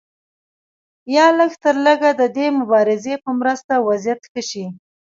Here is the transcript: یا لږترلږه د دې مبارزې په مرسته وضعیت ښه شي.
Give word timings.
یا 1.15 1.27
لږترلږه 1.37 2.11
د 2.21 2.21
دې 2.37 2.47
مبارزې 2.59 3.15
په 3.23 3.29
مرسته 3.39 3.73
وضعیت 3.87 4.21
ښه 4.31 4.41
شي. 4.49 4.65